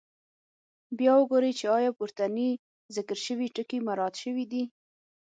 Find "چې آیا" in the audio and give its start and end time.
1.59-1.91